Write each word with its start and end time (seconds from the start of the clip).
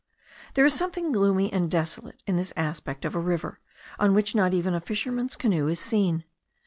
There 0.55 0.65
is 0.65 0.73
something 0.73 1.11
gloomy 1.11 1.53
and 1.53 1.69
desolate 1.69 2.23
in 2.25 2.35
this 2.35 2.51
aspect 2.57 3.05
of 3.05 3.13
a 3.13 3.19
river, 3.19 3.59
on 3.99 4.15
which 4.15 4.33
not 4.33 4.51
even 4.51 4.73
a 4.73 4.81
fisherman's 4.81 5.35
canoe 5.35 5.67
is 5.67 5.79
seen. 5.79 6.23